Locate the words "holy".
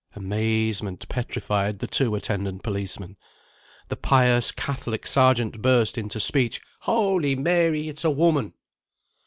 6.79-7.35